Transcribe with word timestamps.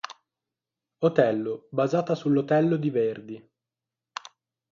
Otello"”, 1.03 1.67
basata 1.71 2.15
sull'Otello 2.15 2.75
di 2.77 2.89
Verdi. 2.89 3.51